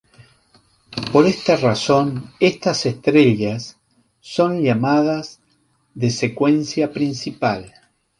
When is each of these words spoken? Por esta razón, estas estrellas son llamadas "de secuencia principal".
Por 1.11 1.27
esta 1.27 1.57
razón, 1.57 2.33
estas 2.39 2.87
estrellas 2.87 3.77
son 4.19 4.63
llamadas 4.63 5.39
"de 5.93 6.09
secuencia 6.09 6.91
principal". 6.91 7.71